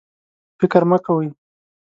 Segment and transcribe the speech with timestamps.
[0.59, 1.27] فکر مه کوئ